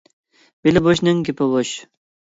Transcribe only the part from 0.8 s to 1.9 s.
بوشنىڭ گېپى بوش.